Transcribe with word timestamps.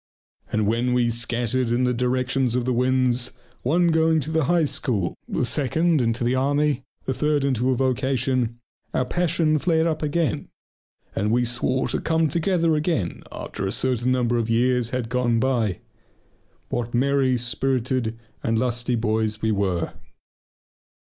And 0.51 0.65
when 0.65 0.93
we 0.93 1.11
scattered 1.11 1.69
in 1.69 1.83
the 1.83 1.93
directions 1.93 2.55
of 2.55 2.65
the 2.65 2.73
winds, 2.73 3.33
one 3.61 3.89
going 3.89 4.19
to 4.21 4.31
the 4.31 4.45
High 4.45 4.65
School, 4.65 5.13
the 5.29 5.45
second 5.45 6.01
into 6.01 6.23
the 6.23 6.33
army, 6.33 6.81
the 7.05 7.13
third 7.13 7.43
into 7.43 7.69
a 7.69 7.75
vocation, 7.75 8.57
our 8.95 9.05
passion 9.05 9.59
flared 9.59 9.85
up 9.85 10.01
again, 10.01 10.47
and 11.15 11.29
we 11.29 11.45
swore 11.45 11.87
to 11.89 12.01
come 12.01 12.29
together 12.29 12.75
again 12.75 13.21
after 13.31 13.67
a 13.67 13.71
certain 13.71 14.11
number 14.11 14.37
of 14.39 14.49
years 14.49 14.89
had 14.89 15.07
gone 15.07 15.39
by. 15.39 15.81
What 16.69 16.95
merry, 16.95 17.37
spirited, 17.37 18.17
and 18.41 18.57
lusty 18.57 18.95
boys 18.95 19.43
we 19.43 19.51
were!... 19.51 19.93